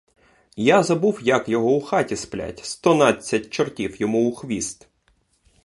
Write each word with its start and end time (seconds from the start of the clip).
Я 0.55 0.83
забув, 0.83 1.19
як 1.23 1.49
його 1.49 1.71
у 1.75 1.81
хаті 1.81 2.15
сплять, 2.15 2.65
стонадцять 2.65 3.49
чортів 3.49 4.01
йому 4.01 4.29
у 4.29 4.35
хвіст! 4.35 4.87